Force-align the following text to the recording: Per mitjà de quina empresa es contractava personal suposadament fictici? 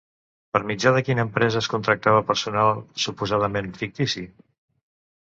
Per 0.55 0.59
mitjà 0.69 0.91
de 0.93 1.01
quina 1.09 1.25
empresa 1.27 1.59
es 1.59 1.67
contractava 1.73 2.23
personal 2.29 2.81
suposadament 3.03 3.69
fictici? 3.83 4.25